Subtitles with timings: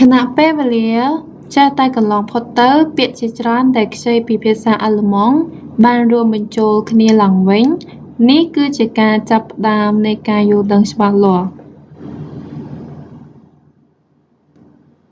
[0.00, 0.92] ខណៈពេលវេលា
[1.56, 5.38] ចេះតែកន្លងផុតទៅ ពាក្យជាច្រើនដែលខ្ចីពីភាសាអាឡឺម៉ង់
[5.84, 7.66] បានរួមបញ្ចូលគ្នាឡើងវិញ
[8.28, 11.48] នេះ គឺជាការចាប់ផ្តើមនៃការយល់ដឹងច្បាស់លាស់